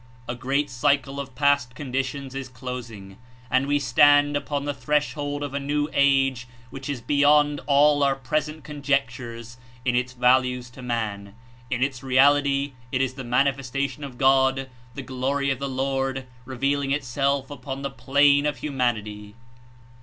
A 0.27 0.33
great 0.33 0.71
cycle 0.71 1.19
of 1.19 1.35
past 1.35 1.75
conditions 1.75 2.33
is 2.33 2.49
closing 2.49 3.19
and 3.51 3.67
we 3.67 3.77
stand 3.77 4.35
upon 4.35 4.65
the 4.65 4.73
thresh 4.73 5.13
hold 5.13 5.43
of 5.43 5.53
a 5.53 5.59
new 5.59 5.89
age, 5.93 6.47
which 6.71 6.89
is 6.89 7.01
beyond 7.01 7.61
all 7.67 8.01
our 8.01 8.15
present 8.15 8.63
conjectures 8.63 9.57
in 9.85 9.95
its 9.95 10.13
values 10.13 10.71
to 10.71 10.81
man. 10.81 11.35
In 11.69 11.83
its 11.83 12.01
reality, 12.01 12.73
it 12.91 12.99
Is 12.99 13.13
the 13.13 13.23
Manifestation 13.23 14.03
of 14.03 14.17
God, 14.17 14.69
the 14.95 15.03
Glory 15.03 15.51
of 15.51 15.59
the 15.59 15.69
Lord 15.69 16.25
revealing 16.45 16.89
itself 16.89 17.51
upon 17.51 17.83
the 17.83 17.91
plane 17.91 18.47
of 18.47 18.57
humanity. 18.57 19.35